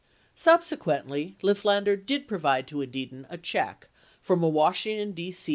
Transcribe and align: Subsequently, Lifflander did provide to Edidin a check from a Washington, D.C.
Subsequently, 0.33 1.35
Lifflander 1.43 1.95
did 1.95 2.27
provide 2.27 2.65
to 2.69 2.77
Edidin 2.77 3.27
a 3.29 3.37
check 3.37 3.87
from 4.19 4.41
a 4.41 4.49
Washington, 4.49 5.11
D.C. 5.11 5.49